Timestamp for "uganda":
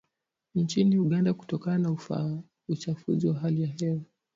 0.99-1.33